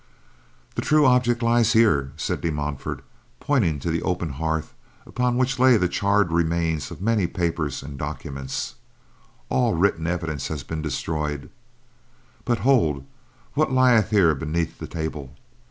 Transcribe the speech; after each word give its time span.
"The 0.73 0.81
true 0.81 1.05
object 1.05 1.43
lies 1.43 1.73
here," 1.73 2.11
said 2.17 2.41
De 2.41 2.49
Montfort, 2.51 3.03
pointing 3.39 3.79
to 3.81 3.91
the 3.91 4.01
open 4.01 4.29
hearth 4.31 4.73
upon 5.05 5.37
which 5.37 5.59
lay 5.59 5.77
the 5.77 5.87
charred 5.87 6.31
remains 6.31 6.89
of 6.89 7.03
many 7.03 7.27
papers 7.27 7.83
and 7.83 7.99
documents. 7.99 8.73
"All 9.49 9.75
written 9.75 10.07
evidence 10.07 10.47
has 10.47 10.63
been 10.63 10.81
destroyed, 10.81 11.51
but 12.45 12.61
hold 12.65 13.05
what 13.53 13.71
lieth 13.71 14.09
here 14.09 14.33
beneath 14.33 14.79
the 14.79 14.87
table?" 14.87 15.35